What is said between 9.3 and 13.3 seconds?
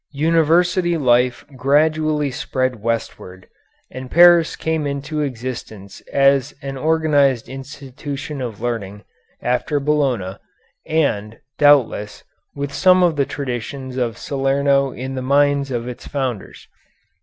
after Bologna, and, doubtless, with some of the